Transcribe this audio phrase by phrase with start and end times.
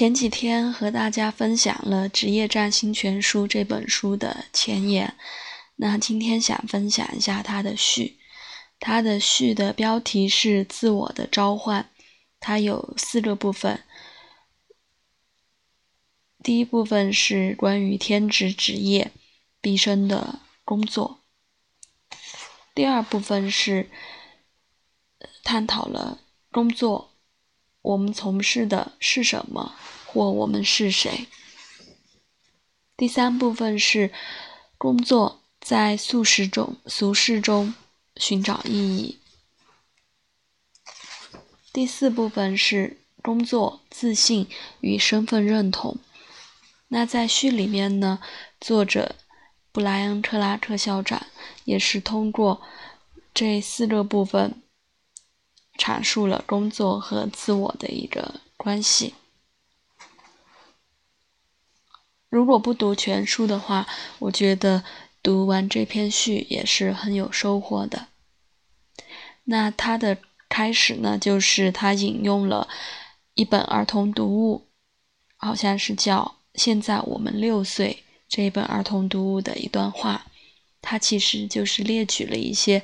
[0.00, 5.14] 前几天和大家分享了《职业占星全书》这本书的前言，
[5.76, 8.18] 那今天想分享一下它的序。
[8.78, 11.90] 它的序的标题是“自我的召唤”，
[12.40, 13.84] 它有四个部分。
[16.42, 19.12] 第一部分是关于天职职业
[19.60, 21.20] 毕生的工作。
[22.74, 23.90] 第二部分是
[25.44, 27.12] 探讨了工作，
[27.82, 29.74] 我们从事的是什么，
[30.12, 31.28] 或我们是谁。
[32.96, 34.12] 第三部分是
[34.76, 37.74] 工作在俗世中，俗世中
[38.16, 39.18] 寻找意义。
[41.72, 44.48] 第四部分是工作、自信
[44.80, 45.98] 与身份认同。
[46.88, 48.18] 那在序里面呢，
[48.60, 49.14] 作者
[49.70, 51.24] 布莱恩·克拉克校长
[51.64, 52.60] 也是通过
[53.32, 54.60] 这四个部分
[55.78, 59.14] 阐述了工作和自我的一个关系。
[62.30, 63.86] 如果不读全书的话，
[64.20, 64.84] 我觉得
[65.22, 68.06] 读完这篇序也是很有收获的。
[69.44, 70.16] 那它的
[70.48, 72.68] 开始呢，就是他引用了
[73.34, 74.68] 一本儿童读物，
[75.36, 76.36] 好像是叫。
[76.54, 80.26] 现在我们六岁这一本儿童读物的一段话，
[80.80, 82.82] 它其实就是列举了一些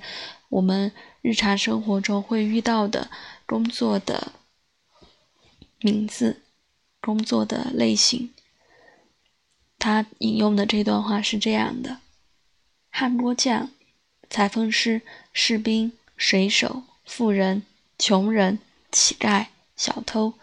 [0.49, 3.11] 我们日常生活中会遇到的
[3.45, 4.33] 工作的
[5.81, 6.43] 名字、
[7.01, 8.33] 工作的类型。
[9.79, 11.99] 他引用的这段话是这样的：
[12.91, 13.71] 焊锅匠、
[14.29, 15.03] 裁缝师、
[15.33, 17.63] 士兵、水手、富人、
[17.99, 18.59] 穷人、
[18.91, 19.47] 乞丐、
[19.77, 20.35] 小偷，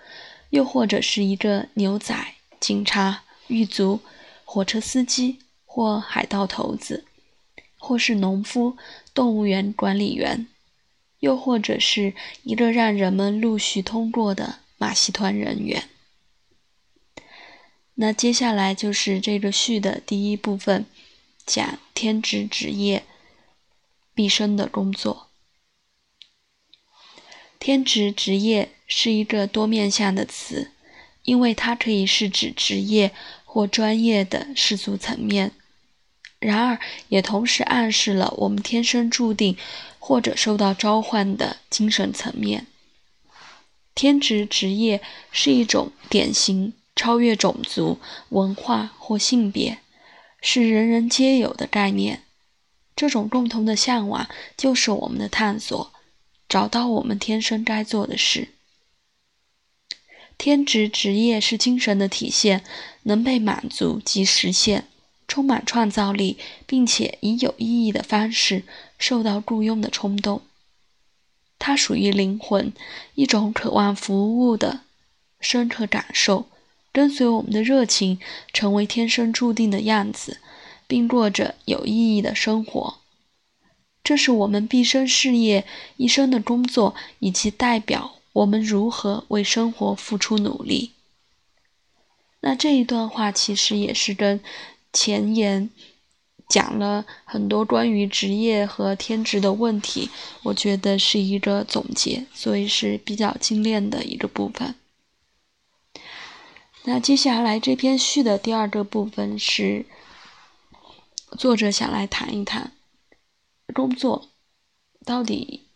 [0.52, 2.36] 又或者是一个牛仔。
[2.60, 4.00] 警察、狱卒、
[4.46, 7.04] 火车司机或海盗头子，
[7.78, 8.78] 或是农夫、
[9.14, 10.48] 动物园管理员，
[11.20, 12.14] 又或者是
[12.44, 15.90] 一个让人们陆续通过的马戏团人员。
[17.96, 20.86] 那接下来就是这个序的第一部分，
[21.46, 23.04] 讲天职职业
[24.14, 25.30] 毕生的工作。
[27.60, 30.72] 天职职业是一个多面向的词。
[31.24, 33.14] 因为它可以是指职业
[33.46, 35.54] 或专业的世俗层面，
[36.40, 36.78] 然而
[37.08, 39.56] 也同时暗示了我们天生注定
[40.00, 42.68] 或者受到召唤的精神层面。
[43.96, 48.00] 天职职业是一种典型超越种族、
[48.30, 49.80] 文化或性别，
[50.42, 52.24] 是人人皆有的概念。
[52.96, 55.92] 这种共同的向往就是我们的探索，
[56.48, 58.50] 找到我们天生该做的事。
[60.38, 62.64] 天职职业是精神的体现，
[63.04, 64.88] 能被满足及实现，
[65.28, 66.38] 充满创造力，
[66.68, 68.64] 并且以有意义的方式
[69.00, 70.42] 受到雇佣的冲动。
[71.58, 72.74] 它属于灵魂，
[73.16, 74.82] 一种渴望服务的
[75.40, 76.48] 深刻感受，
[76.94, 78.20] 跟随我们的热情，
[78.54, 80.38] 成为天生注定的样子，
[80.88, 83.00] 并过着有意义的生活。
[84.04, 85.66] 这是我们毕生事业、
[85.98, 88.20] 一生的工作，以及代表。
[88.34, 90.94] 我们如何为生活付出努力？
[92.42, 94.40] 那这一段话其实也是跟
[94.92, 95.70] 前言
[96.50, 100.10] 讲了很多关于职业和天职的问题，
[100.42, 104.74] 我觉得是一个总结，所以是比较精炼的一个部分。
[106.86, 109.86] 那接下来这篇序的第二个部分是
[111.38, 112.74] 作者想来谈一谈
[113.74, 114.30] 工作
[115.06, 115.70] 到底。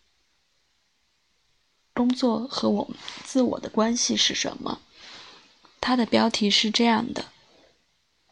[1.94, 2.90] 工作和我
[3.24, 4.82] 自我的关系是什么？
[5.80, 7.26] 它的标题是这样的：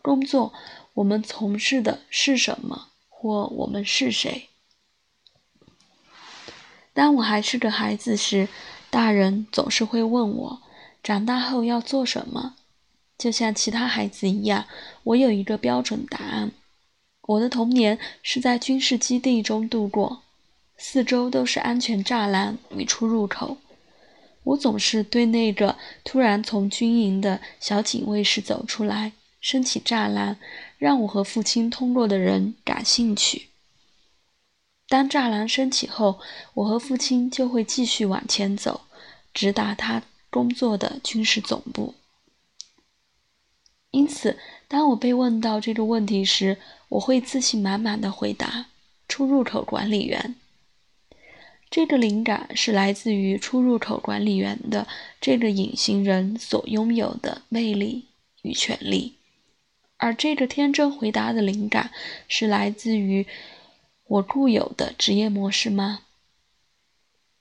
[0.02, 0.54] 工作，
[0.96, 4.50] 我们从事的是什么，或我们是谁？
[6.94, 8.50] 当我还是个孩子时，
[8.90, 10.62] 大人总是会问我，
[11.02, 12.56] 长大后要做什么？
[13.18, 14.66] 就像其他孩子一样，
[15.04, 16.52] 我有一个标准答案。
[17.22, 20.22] 我的童年是在军事基地中度过。
[20.78, 23.58] 四周都是安全栅栏与出入口。
[24.44, 30.38] 我总是对那个突然从军营的小警卫室走出来、升起栅栏，
[30.78, 33.48] 让我和父亲通过的人感兴趣。
[34.88, 36.20] 当栅栏升起后，
[36.54, 38.82] 我和父亲就会继续往前走，
[39.34, 41.96] 直达他工作的军事总部。
[43.96, 44.38] 因此，
[44.68, 46.58] 当我被问到这个问题时，
[46.90, 48.66] 我会自信满满的回答
[49.08, 50.36] ：“出入口管理员。”
[51.72, 54.86] 这个灵感是来自于出入口管理员的
[55.22, 58.08] 这个隐形人所拥有的魅力
[58.42, 59.16] 与权利，
[59.96, 61.92] 而这个天真回答的灵感
[62.28, 63.26] 是来自于
[64.08, 66.02] 我固有的职业模式吗？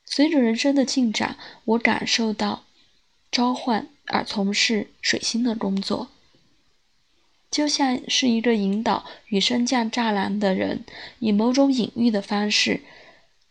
[0.04, 2.62] 随着人生的进展，我感受到
[3.32, 6.10] 召唤而从事水星的工作。
[7.54, 10.84] 就像是一个引导与升降栅栏的人，
[11.20, 12.80] 以某种隐喻的方式，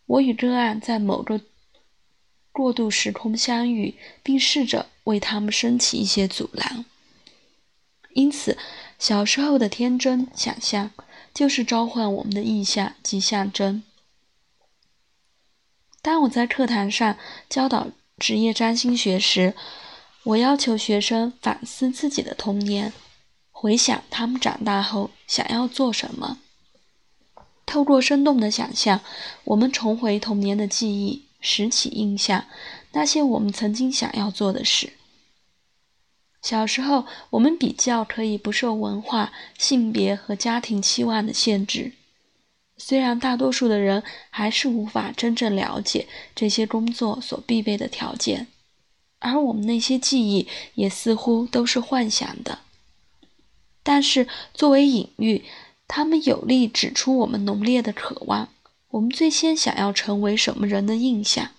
[0.07, 1.39] 我与个案在某个
[2.51, 6.83] 过渡时空相遇，并试着为他们升起一些阻拦。
[8.11, 8.57] 因此，
[8.99, 10.91] 小时候的天真想象，
[11.33, 13.83] 就是召唤我们的意象及象征。
[16.01, 17.17] 当我在课堂上
[17.49, 19.53] 教导职业占星学时，
[20.23, 22.91] 我要求学生反思自己的童年。
[23.63, 26.39] 回想他们长大后想要做什么，
[27.65, 28.99] 透过生动的想象，
[29.45, 32.43] 我们重回童年的记忆，拾起印象，
[32.91, 34.91] 那些我们曾经想要做的事。
[36.41, 41.93] 小时候，我们比较可以不受文化、性别和家庭期望的限制，
[42.75, 48.47] 虽然大多数的人还是无法真正了解这些工作所必备的条件，
[49.19, 52.59] 而我们那些记忆也似乎都是幻想的。
[53.83, 55.43] 但是，作为隐喻，
[55.87, 58.47] 它们有力指出我们浓烈的渴望，
[58.91, 61.51] 我们最先想要成为什么人的印象，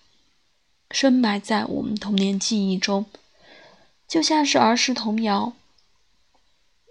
[0.91, 3.05] 深埋在我们童年记忆中，
[4.09, 5.53] 就像是儿时童谣：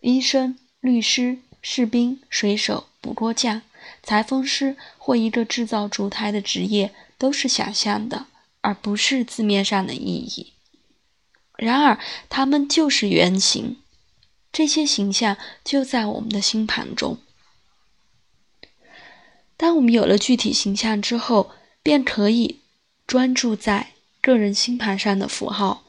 [0.01, 3.63] 医生、律师、士兵、水手、捕捉匠、
[4.03, 8.27] 裁缝师或一个制造烛台的职业，都是想象的，
[8.61, 10.53] 而不是字面上的意义。
[11.57, 11.97] 然而，
[12.29, 13.77] 它们就是原型。
[14.53, 15.35] 这些形象
[15.65, 17.17] 就在我们的星盘中。
[19.57, 21.49] 当我们有了具体形象之后，
[21.81, 22.59] 便可以
[23.07, 25.83] 专注在个人星盘上的符号，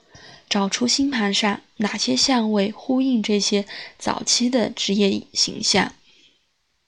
[0.48, 3.66] 找出星盘上哪些相位呼应这些
[3.98, 5.92] 早期的职业形象。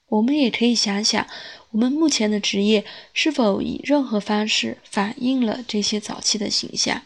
[0.07, 1.27] 我们也可以想想，
[1.71, 7.03] 我们目前的职业是否以任何方式反映了这些早期的形象。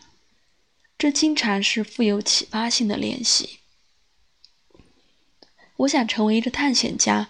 [0.97, 3.60] 这经常是富有启发性的练习。
[5.81, 7.29] 我想成为一个探险家，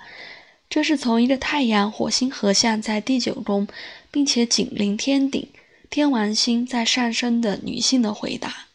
[0.70, 3.68] 这是从一个太阳火星合相在第九宫，
[4.10, 5.48] 并且紧邻天顶
[5.90, 8.68] 天王星在上升的女性的回答。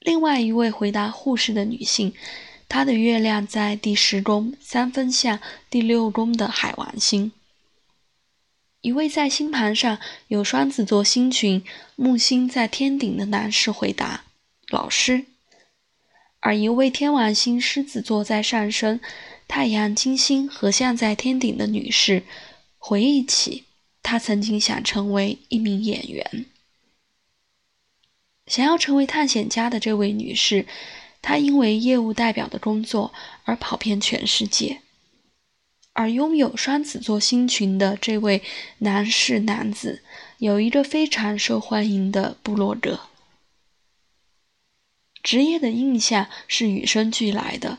[0.00, 2.14] 另外一位回答护士的女性，
[2.68, 5.40] 她的月亮在第十宫三分相
[5.70, 7.32] 第六宫的海王星。
[8.82, 9.98] 一位在星盘上
[10.28, 11.64] 有双子座星群
[11.96, 14.24] 木星在天顶的男士回答：
[14.68, 15.24] 老师。
[16.44, 19.00] 而一位天王星狮子座在上升，
[19.48, 22.22] 太阳、金星合相在天顶的女士，
[22.76, 23.64] 回忆起
[24.02, 26.44] 她曾经想成为一名演员。
[28.46, 30.66] 想要成为探险家的这位女士，
[31.22, 33.14] 她因为业务代表的工作
[33.44, 34.82] 而跑遍全世界。
[35.94, 38.42] 而拥有双子座星群的这位
[38.80, 40.02] 男士男子，
[40.36, 43.00] 有一个非常受欢迎的部落格。
[45.24, 47.78] 职业的印象是与生俱来的，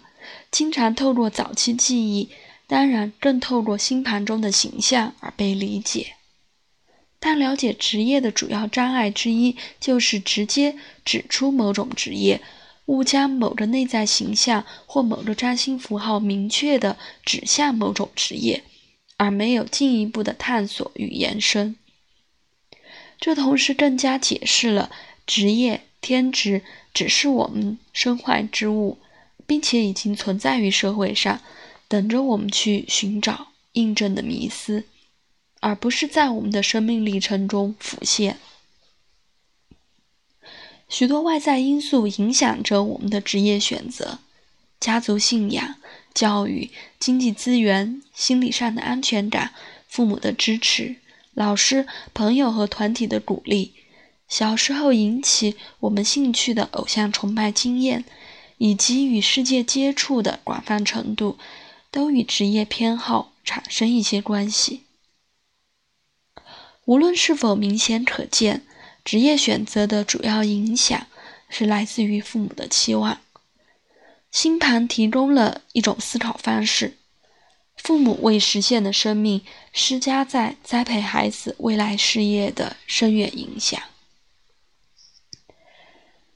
[0.50, 2.32] 经常透过早期记忆，
[2.66, 6.16] 当然更透过星盘中的形象而被理解。
[7.20, 10.76] 但了解职业的主要障碍之一，就是直接
[11.06, 12.42] 指出某种职业，
[12.88, 18.64] 误将某个内在形象或某个占星符号明确地指向某种职业，
[19.18, 21.76] 而没有进一步的探索与延伸。
[23.20, 24.90] 这同时更加解释了
[25.28, 26.64] 职业天职。
[26.96, 28.98] 只是我们身外之物，
[29.46, 31.42] 并且已经存在于社会上，
[31.90, 34.86] 等着我们去寻找印证的迷思，
[35.60, 38.38] 而不是在我们的生命历程中浮现。
[40.88, 44.20] 许多外在因素影响着我们的职业选择：
[44.80, 45.76] 家族信仰、
[46.14, 49.54] 教育、经济资源、心理上的安全感、
[49.90, 50.96] 父母的支持、
[51.34, 53.74] 老师、朋友和团体的鼓励。
[54.28, 58.04] 小时候引起我们兴趣的偶像崇拜经验，
[58.58, 61.38] 以及与世界接触的广泛程度，
[61.92, 64.84] 都与职业偏好产生一些关系。
[66.86, 68.66] 无论是否明显可见，
[69.04, 71.08] 职业选择的主要影响
[71.50, 73.22] 是来自于父母的期望。
[74.32, 76.98] 星盘提供了一种思考方式：
[77.78, 83.82] 父母为实现的生命施加在栽培孩子未来事业的深远影响。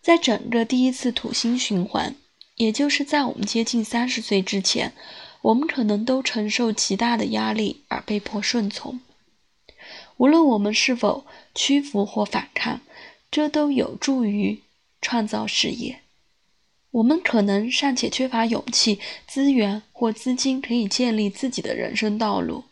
[0.10, 2.16] 在整个第一次土星循环，
[2.56, 4.92] 也就是在我们接近三十岁之前，
[5.44, 9.02] 我们可能都承受极大的压力而被迫顺从。
[10.18, 12.82] 无论我们是否屈服或反抗，
[13.30, 14.64] 这都有助于
[15.00, 16.00] 创造事业。
[16.90, 22.64] 我们可能尚且缺乏勇气、资源或资金，可以建立自己的人生道路。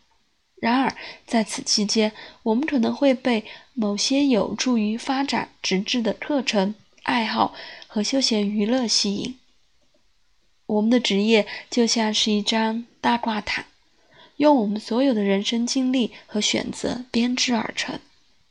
[0.56, 0.92] 然而，
[1.24, 2.10] 在此期间，
[2.42, 6.74] 我们可能会被某些有助于发展直至的课程。
[7.08, 7.54] 爱好
[7.86, 9.38] 和休闲娱乐吸引。
[10.66, 13.64] 我们的职业就像是一张大挂毯，
[14.36, 17.98] 用我们所有的人生经历和选择编织而成，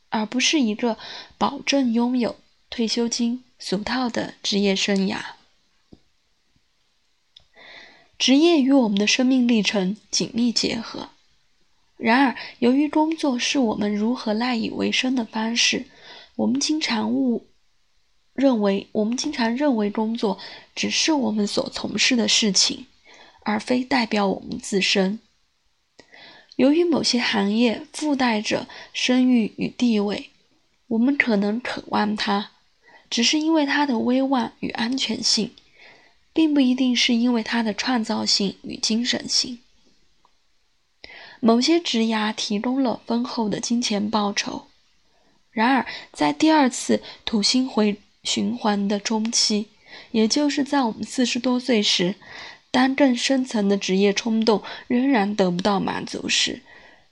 [0.08, 0.98] 而不是一个
[1.38, 2.34] 保证拥有
[2.68, 5.20] 退休金俗套的职业生涯。
[8.18, 11.10] 职业与我们的生命历程紧密结合。
[11.96, 15.86] 然而，由于工作是我们如何赖以为生的方式，
[16.34, 17.46] 我们经常误
[18.38, 20.38] 认为，我们经常认为工作
[20.74, 22.86] 只是我们所从事的事情，
[23.42, 25.18] 而非代表我们自身。
[26.54, 30.30] 由于某些行业附带着声誉与地位，
[30.86, 32.52] 我们可能渴望它，
[33.10, 35.50] 只是因为它的威望与安全性。
[36.30, 39.58] 并不一定是因为它的创造性与精神性。
[41.40, 44.68] 某些职涯提供了丰厚的金钱报酬，
[45.50, 49.68] 然而在第二次土星回循环的中期，
[50.10, 52.16] 也就是在我们四十多岁时，
[52.70, 56.60] 当更深层的职业冲动仍然得不到满足时，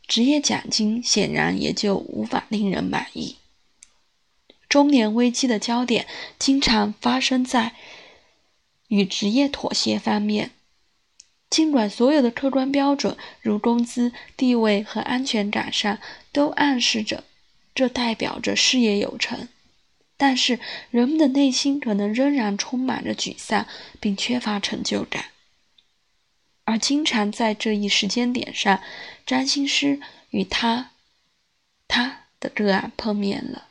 [0.07, 3.37] 职业奖金显然也就无法令人满意。
[4.69, 6.07] 中年危机的焦点
[6.39, 7.73] 经常发生在。
[8.89, 10.53] 与职业妥协方面，
[11.51, 15.99] 尽管所有的客观标准，如工资、地位和安全感上，
[16.31, 17.25] 都暗示着
[17.75, 19.49] 这代表着事业有成，
[20.17, 20.59] 但是
[20.91, 23.67] 人们的内心可能仍然充满着沮丧，
[24.01, 25.27] 并缺乏成就感。
[26.65, 28.81] 而经常在这一时间点上，
[29.25, 30.91] 占星师与他
[31.87, 33.69] 他的个案碰面了。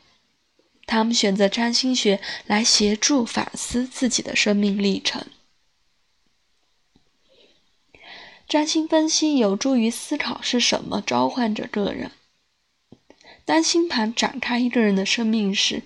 [0.86, 5.26] 他们选择占星学来协助反思自己的生命历程。
[8.48, 12.12] 占星分析有助于思考是什么召唤着个人。
[13.44, 15.82] 当星盘展开一个人的生命时，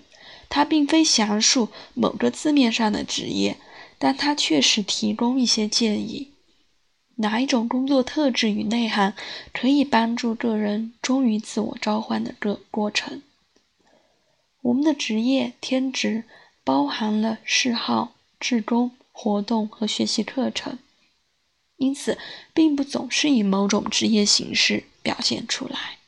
[0.50, 3.57] 它并非详述某个字面上的职业，
[3.99, 6.33] 但它确实提供一些建议：
[7.16, 9.14] 哪一种工作特质与内涵
[9.54, 13.23] 可以帮助个人忠于自我召唤的个过程。
[14.62, 16.25] 我们的职业天职
[16.64, 20.78] 包含了嗜好、志工、活动和学习课程，
[21.76, 22.19] 因此
[22.52, 26.00] 并不总是以某种职业形式表现出来。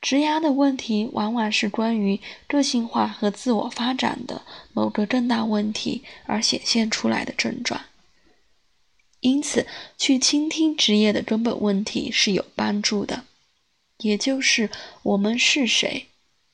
[0.00, 4.42] 职涯的问题往往是关于个性化和自我发展的
[4.72, 7.82] 某个更大问题而显现出来的症状，
[9.20, 9.66] 因此
[9.98, 13.24] 去倾听职业的根本问题是有帮助的。
[13.98, 14.70] 也就是
[15.02, 16.06] 我们是谁，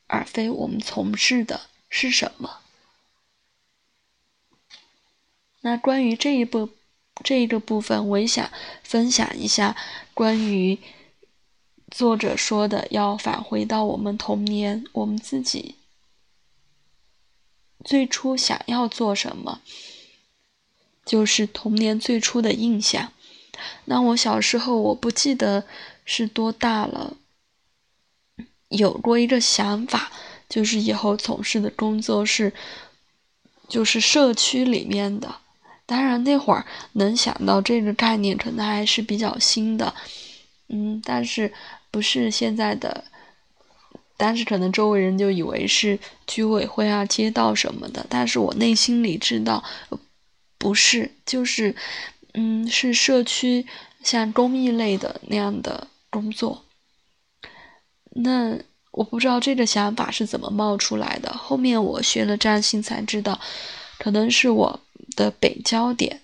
[0.09, 2.59] 而非我们从事的是什么。
[5.61, 6.71] 那关于这一部
[7.23, 8.51] 这一个部分，我也想
[8.83, 9.77] 分享一下
[10.13, 10.79] 关于
[11.91, 15.77] 作者说的要返回到我们童年，我们自己
[17.85, 19.61] 最初想要做什么，
[21.05, 23.13] 就是童年最初的印象。
[23.87, 25.65] 那我小时候，我不记得
[26.05, 27.17] 是多大了。
[28.69, 30.11] 有过一个想法，
[30.49, 32.53] 就是以后从事的工作是，
[33.69, 35.37] 就是社区里面的。
[35.87, 39.95] 当然那会儿能想到这个概念，可能还是比较新的，
[40.69, 41.53] 嗯，但是
[41.91, 43.05] 不是现在的，
[44.17, 48.05] 但是可能周围人就以为是居委会啊、街道什么的。
[48.09, 49.63] 但是我内心里知道，
[50.59, 51.77] 不是，就是，
[52.35, 53.67] 嗯，是社区
[54.03, 56.65] 像公益类的那样的工作。
[58.19, 58.59] 那
[58.91, 61.33] 我不知道这个想法是怎么冒出来的。
[61.33, 63.39] 后面我学了占星才知道，
[63.99, 64.81] 可能是我
[65.15, 66.23] 的北焦点，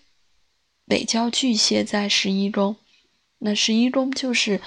[0.87, 2.77] 北焦巨蟹在十一宫。
[3.43, 4.61] 那十一宫就是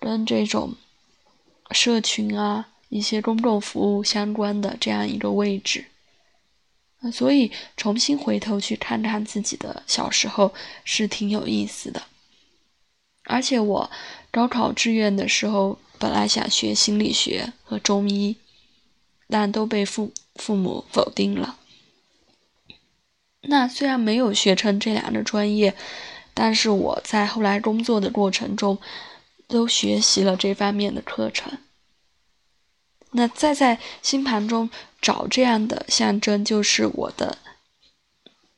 [0.00, 0.74] 跟这种
[1.70, 5.86] 社群啊、一些公共服务相关的这样一个位置。
[7.12, 12.02] 所以重新回头去看看自己的小时候是挺有意思的。
[13.24, 13.90] 而且我
[14.30, 15.78] 高考志愿的时候。
[15.98, 18.36] 本来想学心理学和中医，
[19.28, 21.60] 但都被父父母否定了。
[23.42, 25.76] 那虽然没有学成这两个专业，
[26.34, 28.78] 但是我在后来工作的过程中，
[29.46, 31.58] 都学习了这方面的课程。
[33.12, 34.70] 那再在星盘中
[35.00, 37.38] 找这样的象征，就是我的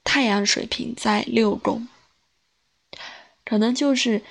[0.03, 1.89] 太阳水平在六宫，
[3.45, 4.23] 可能就是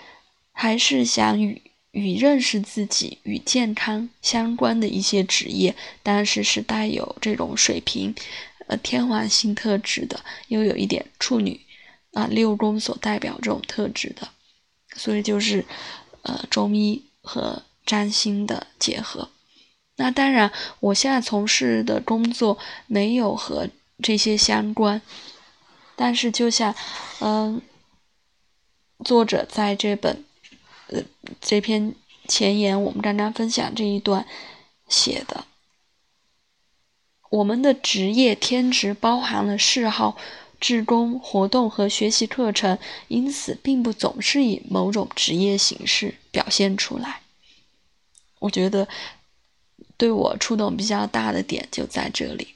[0.52, 1.62] 还是想与。
[1.94, 8.16] 与认识自己与健康相关的一些职业，但是是带有这种水平，
[8.66, 11.62] 呃，天王星特质的，又有一点处女
[12.13, 14.29] 啊六宫所代表这种特质的，
[14.96, 15.65] 所以就是
[16.22, 19.29] 呃中医和占星的结合。
[19.96, 23.70] 那当然，我现在从事的工作没有和
[24.01, 25.01] 这些相关，
[25.96, 26.74] 但是就像，
[27.20, 27.62] 嗯，
[29.05, 30.25] 作者在这本，
[30.88, 31.03] 呃，
[31.39, 31.93] 这篇
[32.27, 34.25] 前言，我们刚刚分享这一段
[34.88, 35.46] 写的，
[37.29, 40.17] 我们的职业天职包含了嗜好、
[40.63, 42.79] 志工活动和学习课程，
[43.10, 47.22] 因此并不总是以某种职业形式表现出来。
[48.39, 48.88] 我觉得。
[49.96, 52.55] 对我触动比较大的点就在这里。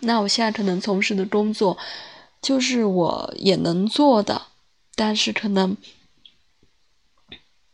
[0.00, 1.78] 那我现在可能从事的工作，
[2.40, 4.46] 就是我也能做的，
[4.96, 5.76] 但是可能，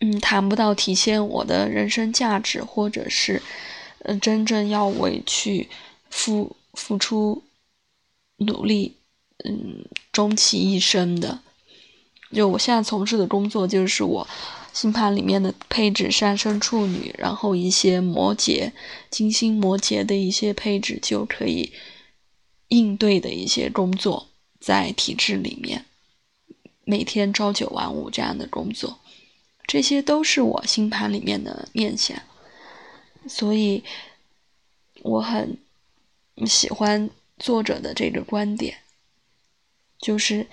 [0.00, 3.40] 嗯，谈不到体现我的人生价值，或者是，
[4.00, 5.70] 呃，真正要为去
[6.10, 7.44] 付付出
[8.38, 8.96] 努力，
[9.44, 11.40] 嗯，终其一生的。
[12.32, 14.28] 就我现在从事的工作，就是我。
[14.70, 18.70] 星盘里面的配置上升处女，然后一些摩羯、
[19.10, 21.72] 金星摩羯的一些配置就可以
[22.68, 24.28] 应对的一些工作，
[24.60, 25.84] 在体制里面
[26.84, 29.00] 每天朝九晚五这样的工作，
[29.66, 32.16] 这些都是我星盘里面的面相，
[33.26, 33.82] 所以
[35.02, 35.58] 我很
[36.46, 38.76] 喜欢作者的这个观点，
[39.98, 40.46] 就是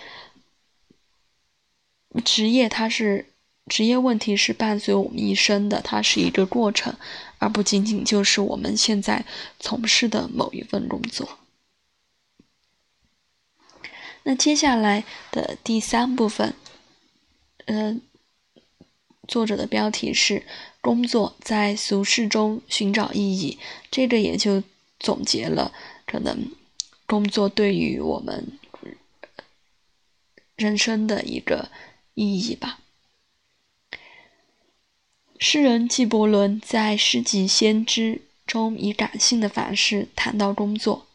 [2.24, 3.32] 职业它是。
[3.68, 6.96] 职业问题是伴随我们一生的，它是一个过程，
[7.40, 9.26] 而不仅仅就是我们现在
[9.60, 11.40] 从事的某一份工作。
[14.22, 16.54] 那接下来的第三部分，
[17.66, 18.04] 嗯，
[19.28, 20.46] 作者的标题是
[20.80, 23.58] “工作在俗世中寻找意义”，
[23.90, 24.62] 这个也就
[25.00, 25.74] 总结了
[26.06, 26.52] 可能
[27.08, 28.60] 工作对于我们
[30.56, 31.70] 人生的一个
[32.14, 32.80] 意义吧。
[35.38, 38.16] 诗人纪伯伦在《诗集先知》
[38.48, 41.08] 中以感性的方式谈到工作：“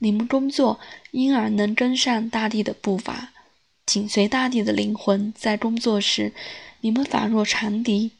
[0.00, 0.80] 你们工作，
[1.10, 3.32] 因而能跟上大地的步伐，
[3.84, 5.32] 紧随大地的灵魂。
[5.36, 6.32] 在工作时，
[6.80, 8.12] 你们仿若长笛，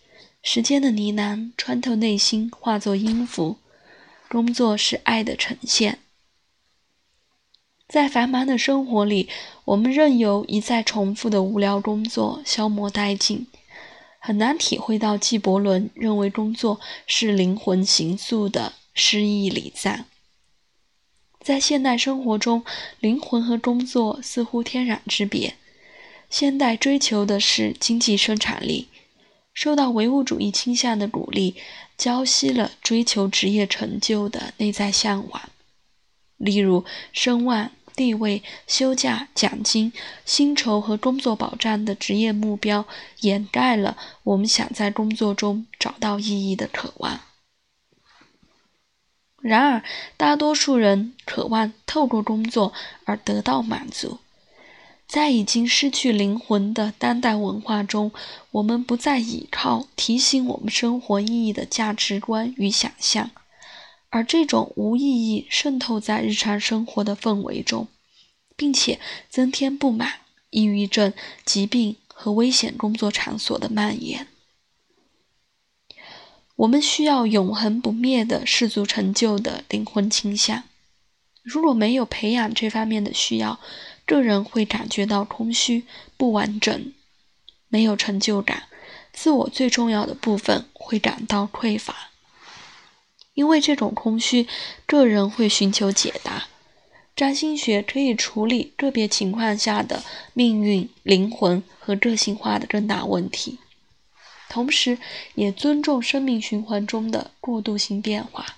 [0.42, 3.56] 时间的呢喃穿透内心，化作音符。
[4.28, 6.00] 工作是爱的呈现。
[7.88, 9.28] 在繁忙的生活里，
[9.64, 13.46] 我们任由一再重复的无聊工作消磨殆尽。”
[14.20, 20.04] 很难体会到纪伯伦认为工作是灵魂行塑的诗意礼赞。
[21.40, 22.64] 在现代生活中，
[23.00, 25.54] 灵魂和工作似乎天壤之别。
[26.28, 28.88] 现代追求的是经济生产力，
[29.54, 31.54] 受到唯物主义倾向的鼓励，
[31.96, 35.48] 浇熄了追求职业成就的内在向往。
[36.36, 37.70] 例如，声望。
[37.98, 39.92] 地位、休假、奖金、
[40.24, 42.86] 薪酬和工作保障的职业目标，
[43.22, 47.18] 掩盖了我们想在工作中找到意义的渴望。
[49.40, 49.82] 然而，
[50.16, 52.72] 大多数人渴望透过工作
[53.04, 54.18] 而得到满足。
[55.08, 58.12] 在已经失去灵魂的当代文化中，
[58.52, 63.32] 我们不再依靠提醒我们生活意义的价值观与想象。
[64.10, 67.88] 而这种无意义渗透在日常生活的氛围中，
[68.56, 71.12] 并且增添不满、抑郁症、
[71.44, 74.28] 疾病和危险工作场所的蔓延。
[76.56, 80.64] 我们需要永恒不灭的世俗成就的灵魂倾向。
[81.42, 83.60] 如果没有培养这方面的需要，
[84.04, 85.84] 个人会感觉到空虚、
[86.16, 86.92] 不完整，
[87.68, 88.64] 没有成就感，
[89.12, 92.10] 自我最重要的部分会感到匮乏。
[93.38, 94.48] 因为这种空虚，
[94.84, 96.48] 个人会寻求解答。
[97.14, 100.02] 占星学可以处理个别情况下的
[100.34, 103.60] 命运、灵魂和个性化的更大问题，
[104.48, 104.98] 同时
[105.36, 108.56] 也尊重生命循环中的过渡性变化。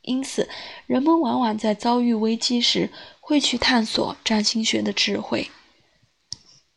[0.00, 0.48] 因此，
[0.86, 2.88] 人们往往在遭遇危机时
[3.20, 5.50] 会去探索占星学的智慧。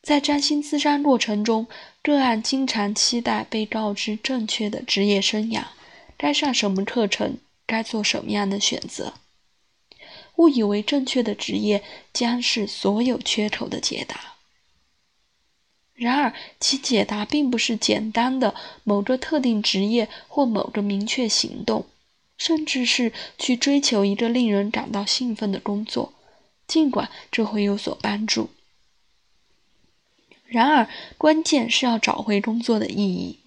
[0.02, 1.67] 在占星咨商过程中，
[2.04, 5.63] 个案经常期待被告知正确的职业生涯。
[6.19, 7.38] 该上什么课程？
[7.65, 9.13] 该做什么样的选择？
[10.36, 14.36] 误以为正确的职业将是所有缺口的解答。
[15.93, 18.53] 然而，其解答并不是简单的
[18.84, 21.86] 某个特定职业或某个明确行动，
[22.38, 26.12] 甚至是去追求一个令人感到兴奋的工作，
[26.67, 28.49] 尽管这会有所帮助。
[30.45, 33.39] 然而，关键是要找回工作的意义，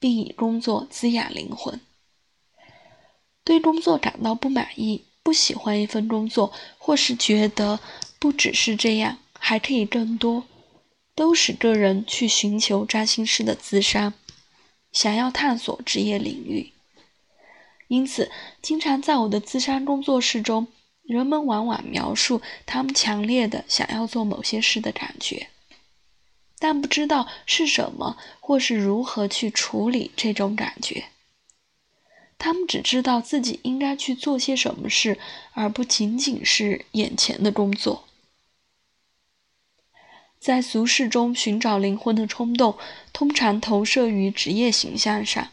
[0.00, 1.80] 并以工作滋养灵魂。
[3.46, 7.78] 对工作感到不满意、不喜欢一份工作，或是觉得
[8.18, 10.42] 不只是这样，还可以更多，
[11.14, 14.14] 都使个人去寻求占星师的自商，
[14.90, 16.72] 想要探索职业领域。
[17.86, 20.66] 因此，经常在我的自山工作室中，
[21.04, 25.50] 人们往往描述他们强烈的想要做某些事的感觉，
[26.58, 31.04] 但不知道是什么或是如何去处理这种感觉。
[32.38, 35.18] 他们只知道自己应该去做些什么事，
[35.52, 38.04] 而不仅仅是眼前的工作。
[40.38, 42.76] 在俗世中寻找灵魂的冲动，
[43.12, 45.48] 通常投射于职业形象上。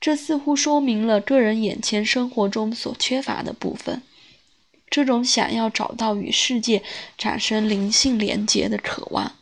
[0.00, 4.02] 这似乎说明了个人眼前生活中所缺乏的部分。
[4.90, 6.82] 这种想要找到与世界
[7.16, 9.36] 产生灵性连结的渴望，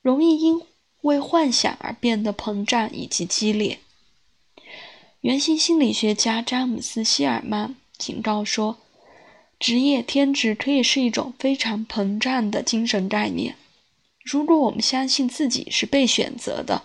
[0.00, 0.62] 容易因
[1.02, 3.80] 为幻想而变得膨胀以及激烈。
[5.22, 8.78] 原型心理学家詹姆斯·希尔曼警告说。
[9.58, 13.56] 职业天职可以是一种非常膨胀的精神概念。
[14.24, 16.82] 如果我们相信自己是被选择的，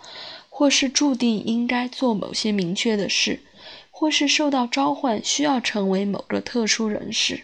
[0.49, 3.39] 或是注定应该做某些明确的事，
[3.89, 7.43] 或是受到召唤需要成为某个特殊人士，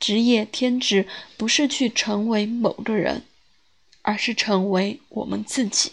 [0.00, 3.22] 职业天职不是去成为某个人，
[4.02, 5.92] 而是成为我们自己。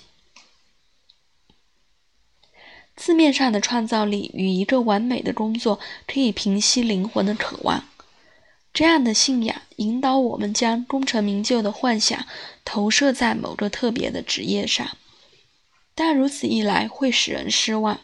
[2.98, 7.86] 字面上的创造力与一个完美的工作可以平息灵魂的渴望，
[8.74, 12.26] 这样的信仰引导我们将功成名就的幻想
[12.66, 14.98] 投射在某个特别的职业上，
[15.94, 18.02] 但如此一来会使人失望，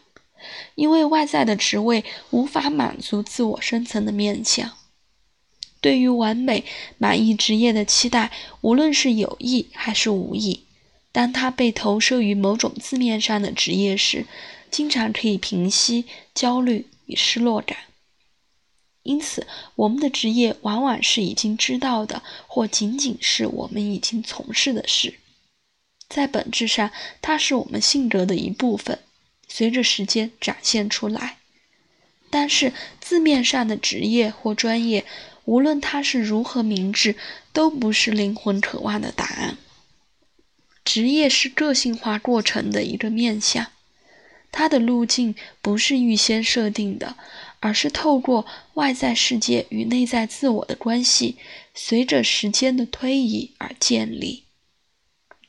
[0.76, 4.72] 因为外在的职位无法满足自我深层的面相。
[5.80, 6.64] 对于完美
[6.96, 8.30] 满意职业的期待，
[8.62, 10.64] 无论是有意还是无意，
[11.12, 14.24] 当它被投射于某种字面上的职业时，
[14.74, 17.78] 经常可以平息焦虑与失落感，
[19.04, 25.14] 因此，我们的职业往往是已经知道的，或仅仅是我们已经从事的事。
[26.08, 26.90] 在本质上，
[27.22, 28.98] 它是我们性格的一部分，
[29.46, 31.38] 随着时间展现出来。
[32.28, 35.06] 但是，字面上的职业或专业，
[35.44, 37.14] 无论它是如何明智，
[37.52, 39.56] 都不是灵魂渴望的答案。
[40.84, 43.68] 职业是个性化过程的一个面向。
[44.56, 47.16] 它的路径不是预先设定的，
[47.58, 51.36] 而是透过外在世界与内在自我的关系，
[51.74, 54.44] 随着时间的推移而建立。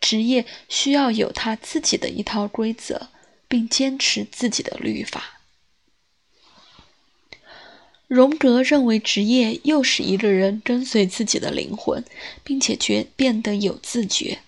[0.01, 3.09] 职业需要有他自己的一套规则，
[3.47, 5.39] 并坚持自己的律法。
[8.07, 12.03] 荣格认为，职业又使一个人跟随自己的灵魂，
[12.43, 14.39] 并且觉变得有自觉。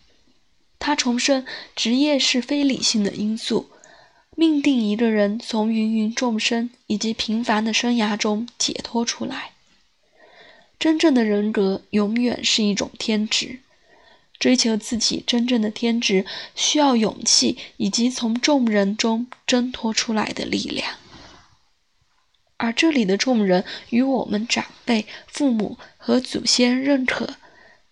[0.80, 3.70] 他重申，职业是非理性的因素。
[4.40, 9.54] 命定一个人从芸芸众生以及平凡的生涯中解脱出来。
[10.78, 13.62] 真正的人格永远是一种天职，
[14.38, 16.24] 追求自己真正的天职
[16.54, 20.98] 需要勇气以及从众人中挣脱出来的力量。
[22.58, 27.38] 而这里的众人与我们长辈、父母和祖先认可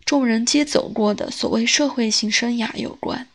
[0.06, 3.28] 众人皆走过的所谓社会性生涯有关。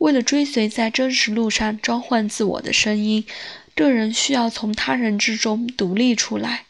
[0.00, 3.26] 为了追随在真实路上召唤自我的声音，
[3.74, 6.64] 个人需要从他人之中独立出来。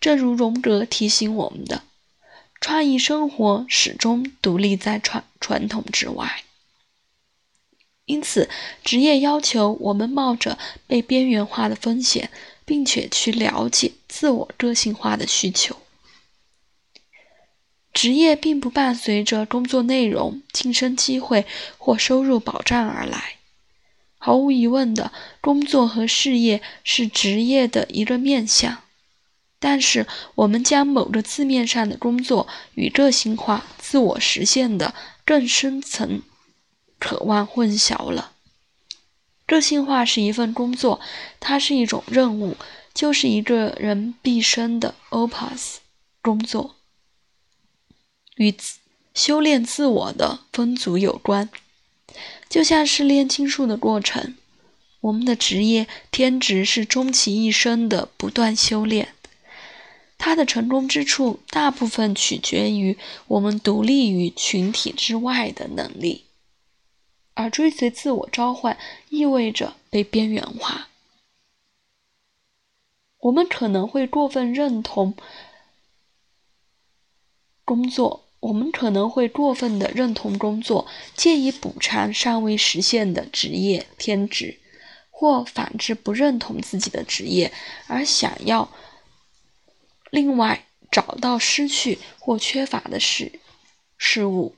[0.00, 1.82] 正如荣格提醒我们的，
[2.60, 6.44] 创意生活始终独立在传传统之外。
[8.04, 8.48] 因此，
[8.84, 12.30] 职业要求我们冒着被边缘化的风险，
[12.64, 15.76] 并且去了解自我个性化的需求。
[17.98, 21.44] 职业并不伴随着工作内容、晋升机会
[21.78, 23.38] 或收入保障而来。
[24.18, 28.84] 毫无疑问的，工作和事业是职业的一个面向。
[29.58, 30.06] 但是，
[30.36, 36.22] 我们将某个字面上的工作与个性化、自我实现的更深层
[37.00, 38.30] 渴望混淆了。
[39.44, 41.00] 个性化是一份工作，
[41.40, 42.56] 它是一种任务，
[42.94, 45.78] 就是一个人毕生的 opus
[46.22, 46.76] 工作。
[48.38, 48.54] 与
[49.14, 51.48] 修炼自我的分组有关，
[52.48, 54.36] 就像是炼金术的过程。
[55.00, 59.14] 我们的职业天职是终其一生的不断修炼，
[60.16, 62.96] 它的成功之处大部分取决于
[63.28, 66.24] 我们独立于群体之外的能力，
[67.34, 70.88] 而追随自我召唤意味着被边缘化。
[73.18, 75.14] 我们可能会过分认同
[77.64, 78.27] 工作。
[78.40, 84.58] 我们可能会过分的认同工作，借以补偿尚未实现的职业天职，
[85.10, 87.52] 或反之不认同自己的职业，
[87.88, 88.70] 而想要
[90.10, 93.40] 另外找到失去或缺乏的事
[93.96, 94.54] 事物。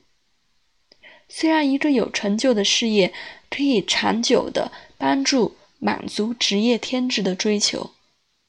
[1.27, 3.13] 虽然一个有成就的事业
[3.49, 7.91] 可以长久的帮助满足职业天职的追求。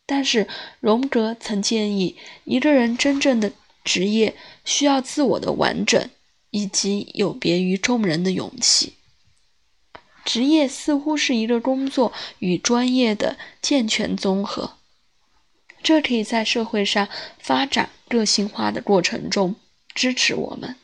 [0.04, 0.48] 但是
[0.80, 3.52] 荣格曾建议，一个人真正的
[3.84, 6.10] 职业需要自我的完整，
[6.50, 8.94] 以及有别于众人的勇气。
[10.24, 14.76] 职业似乎是一个工作与专业的健全综合，
[15.82, 17.08] 这可以在社会上
[17.40, 19.56] 发展个性化的过程中
[19.94, 20.76] 支持我们。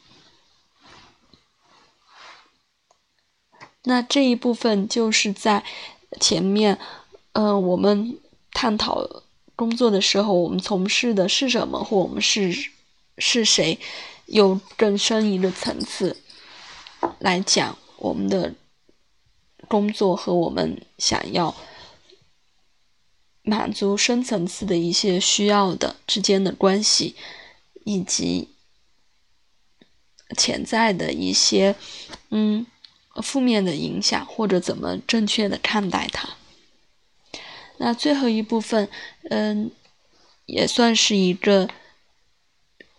[3.84, 5.64] 那这一部分就是在
[6.20, 6.78] 前面，
[7.32, 8.18] 呃，我们
[8.52, 9.22] 探讨
[9.54, 12.70] 工作的时候，我们从事的是什么，或我们是
[13.18, 13.78] 是谁，
[14.26, 16.16] 有更深一个层次
[17.18, 18.54] 来讲我们的。
[19.66, 21.54] 工作和我们想要
[23.42, 27.14] 满足深层次的一些需要的之间的关系，
[27.85, 28.48] 以及
[30.38, 31.74] 潜在的一些
[32.31, 32.66] 嗯
[33.22, 36.31] 负面的影响，或者怎么正确的看待它。
[37.76, 38.88] 那最后一部分，
[39.28, 39.70] 嗯，
[40.46, 41.68] 也算是一个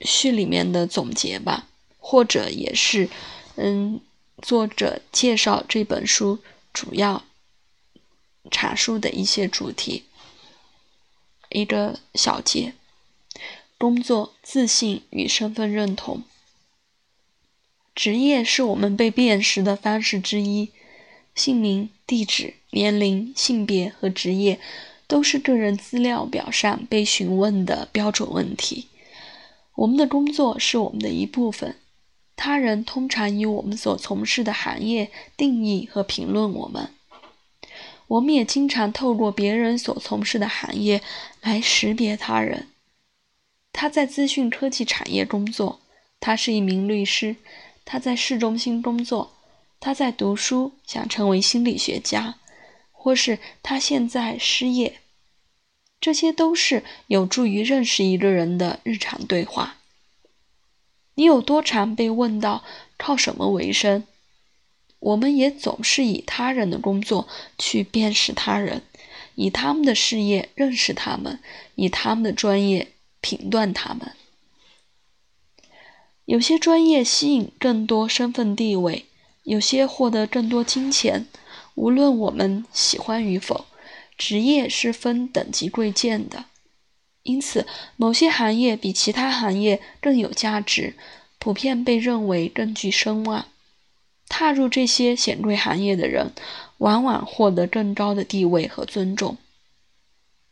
[0.02, 1.68] 序里面的总结吧，
[2.00, 3.10] 或者也是
[3.56, 4.00] 嗯
[4.42, 6.40] 作者介绍这本书。
[6.72, 7.26] 主要
[8.52, 10.04] 阐述的一些主题，
[11.50, 12.74] 一个小节：
[13.78, 16.24] 工作、自信与身份认同。
[17.96, 20.70] 职业是我们被辨识的方式之一，
[21.34, 24.60] 姓名、地址、年龄、性别和职业
[25.08, 28.89] 都是个人资料表上被询问的标准问题。
[29.80, 31.78] 我们的工作是我们的一部分。
[32.36, 36.90] 他人通常以我们所从事的行业定义和评论我们，
[38.08, 41.02] 我们也经常透过别人所从事的行业
[41.42, 42.68] 来识别他人。
[43.72, 45.80] 他在资讯科技产业工作，
[46.20, 47.36] 他是一名律师；
[47.86, 49.34] 他在市中心工作，
[49.80, 52.36] 他在读书，想成为心理学家，
[52.92, 55.00] 或是他现在失业。
[56.02, 59.78] 这些都是有助于认识一个人的日常对话。
[61.16, 62.64] 你有多常被问到
[62.98, 64.06] 靠什么为生？
[65.00, 68.82] 我们也总是以他人的工作去辨识他人，
[69.36, 71.40] 以他们的事业认识他们，
[71.76, 74.12] 以他们的专业评断他们。
[76.26, 79.06] 有些专业吸引更多身份地位，
[79.44, 81.28] 有些获得更多金钱。
[81.76, 83.66] 无论我们喜欢与否，
[84.20, 86.46] 职业是分等级贵贱的。
[87.24, 90.96] 因此，某些行业比其他行业更有价值，
[91.38, 93.46] 普遍被认为更具声望。
[94.28, 96.34] 踏入这些显贵行业的人，
[96.78, 99.38] 往往获得更高的地位和尊重。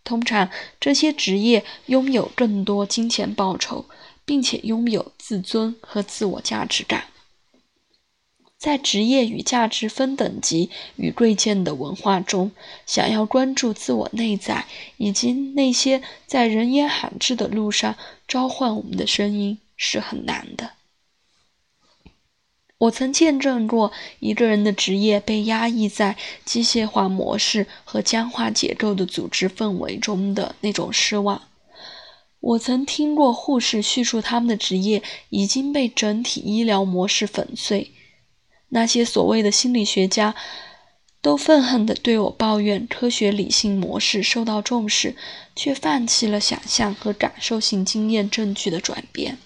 [0.04, 0.50] 通常，
[0.80, 3.86] 这些职业拥有更多金钱报酬，
[4.26, 7.06] 并且拥有自尊和自我价值感。
[8.58, 12.52] 在职业与价值分等级与贵贱的文化中，
[12.88, 14.66] 想要关注自我内在
[14.98, 17.96] 以及那些在人烟罕至的路上
[18.28, 20.72] 召唤我们的声音是很难的。
[22.80, 26.16] 我曾见证过一个人的职业被压抑在
[26.46, 31.44] 机械化模式和僵化结构的组织氛围中的那种失望。
[32.40, 37.92] 我曾听过护士叙述他们的职业已经被整体医疗模式粉碎。
[38.70, 40.36] 那些所谓的心理学家
[41.22, 45.16] 都愤恨地对我抱怨，科学理性模式受到重视，
[45.56, 49.38] 却放弃了想象和感受性经验证据的转变。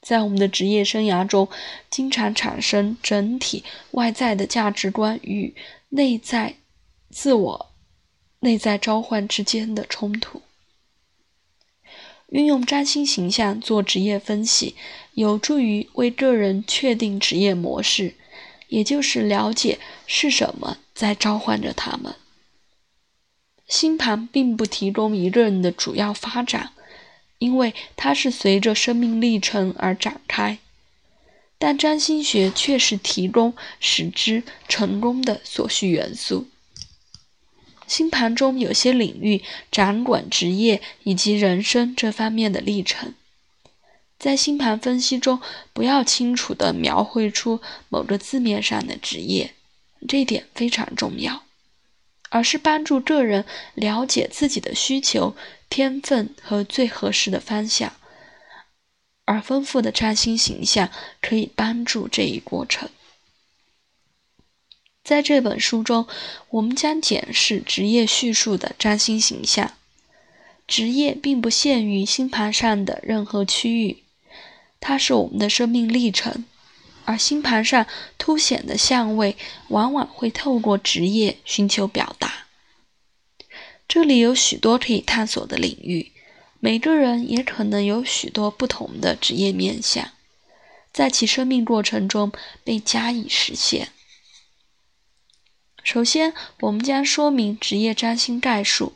[0.00, 1.48] 在我们的职业生涯中，
[1.88, 5.54] 经常产生整体外在的价值观与
[5.88, 6.56] 内在
[7.10, 7.70] 自我、
[8.40, 10.42] 内在召唤之间的冲突。
[12.28, 14.74] 运用占星形象做职业分析，
[15.14, 18.14] 有助于为个人确定职业模式，
[18.68, 22.14] 也就是了解是什么在召唤着他们。
[23.66, 26.72] 星盘并不提供一个人的主要发展，
[27.38, 30.58] 因为它是随着生命历程而展开，
[31.58, 36.48] 但占星学确实提供使之成功的所需元素。
[37.86, 43.14] 星盘中有些领域掌管职业以及人生这方面的历程，
[44.24, 45.38] 在星盘分析中，
[45.74, 47.60] 不要清楚地描绘出
[47.90, 49.52] 某个字面上的职业，
[50.08, 51.42] 这一点非常重要，
[52.30, 55.36] 而是帮助个人了解自己的需求、
[55.68, 57.92] 天分和最合适的方向，
[59.26, 60.88] 而丰富的占星形象
[61.20, 62.88] 可以帮助这一过程。
[65.02, 66.06] 在这本书中，
[66.48, 69.74] 我们将检视职业叙述的占星形象。
[70.66, 73.98] 职业并不限于星盘上的任何区域，
[74.86, 76.44] 它是我们的生命历程。
[77.06, 77.86] 而星盘上
[78.18, 79.36] 凸显的相位
[79.68, 82.46] 往往会透过职业寻求表达。
[83.88, 86.12] 这里有许多可以探索的领域，
[86.60, 90.12] 每个人也可能有许多不同的职业面相，
[90.92, 93.88] 在其生命过程中被加以实现。
[95.82, 98.94] 首先，我们将说明职业占星概述，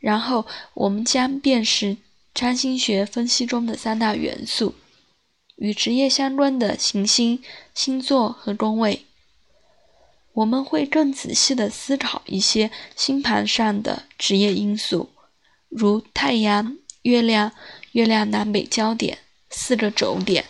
[0.00, 1.96] 然后我们将辨识
[2.34, 4.74] 占星学分析中的三大元素，
[5.56, 7.42] 与职业相关的行星、
[7.74, 9.04] 星座和宫位。
[10.32, 15.10] 我们会更仔细地思考一些星盘上的职业因素，
[15.68, 17.52] 如太阳、月亮、
[17.92, 19.18] 月亮南北焦点、
[19.50, 20.44] 四个轴点，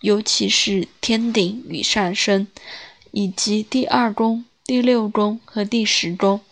[0.00, 2.48] 尤其是天顶与上升，
[3.12, 4.44] 以及第二宫。
[4.64, 6.42] 第六宫和第十宫，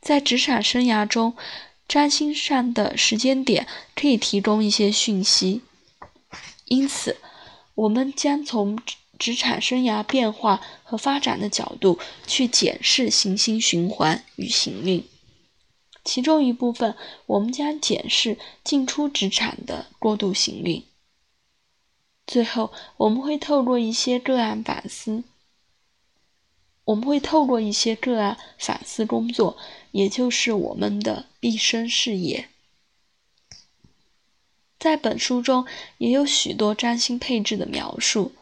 [0.00, 1.36] 在职场生涯中，
[1.86, 5.60] 占星上的时间点可以提供一些讯息。
[6.72, 7.18] 因此，
[7.74, 8.78] 我们将从
[9.18, 15.04] 职场生涯变化和发展的角度去检视行星循环与行运。
[16.02, 20.82] 其中一部分，我们将检视进出职场的过渡行运。
[22.26, 25.24] 最后，我们会透过一些个案反思。
[26.84, 29.58] 我们会透过一些个案反思工作，
[29.90, 32.48] 也就是我们的毕生事业。
[34.82, 35.64] 在本书中
[35.98, 38.32] 也有许多占星配置的描述，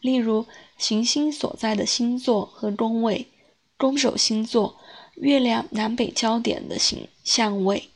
[0.00, 0.46] 例如
[0.78, 3.26] 行星所在的星座和宫位、
[3.76, 4.80] 宫守星座、
[5.16, 7.90] 月亮南北焦点的形相位、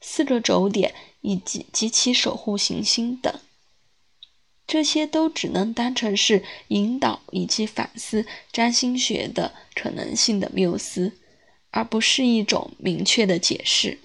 [0.00, 3.32] 四个轴点以及及其守护行星等。
[4.66, 11.12] 这些都只能当成是引导以及反思占星学的可能性的缪斯，
[11.70, 14.00] 而不是一种明确的解释。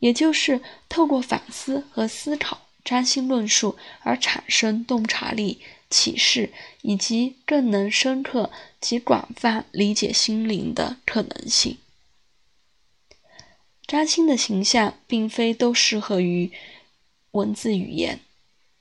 [0.00, 11.78] 也就是透过反思和思考占星论述而产生洞察力、启示以及更能深刻及广泛理解心灵的可能性。
[13.86, 16.50] 占星的形象并非都适合于
[17.30, 18.20] 文字语言。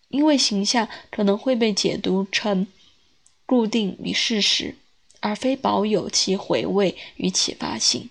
[0.10, 2.66] 因为形象可能会被解读成
[3.46, 4.76] 固定与事实，
[5.20, 8.10] 而非保有其回味与启发性。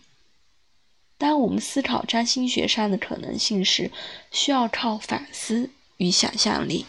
[1.18, 3.90] 当我们思考占星学上的可能性时，
[4.30, 6.86] 需要靠反思与想象力。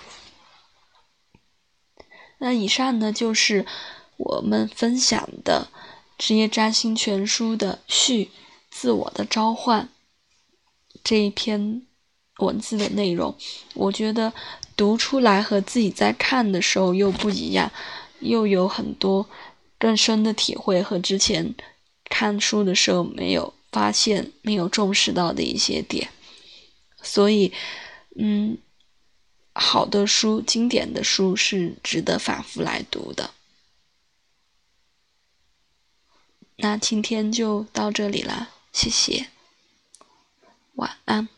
[2.37, 3.65] 那以上呢，就是
[4.15, 5.67] 我们分享的
[6.17, 8.31] 《职业占星全书》的序
[8.71, 9.89] “自我的召唤”
[11.03, 11.81] 这一篇
[12.37, 13.35] 文字的内容。
[13.73, 14.31] 我觉得。
[14.79, 17.69] 读出来和自己在看的时候又不一样，
[18.21, 19.27] 又有很多
[19.77, 21.53] 更深的体会和之前
[22.05, 26.11] 看书的时候没有发现、没有重视到的一些点。
[27.01, 27.53] 所以，
[28.17, 28.57] 嗯，
[29.53, 33.31] 好的书、经典的书是值得反复来读的。
[36.57, 39.27] 那今天就到这里啦，谢谢，
[40.75, 41.29] 晚安。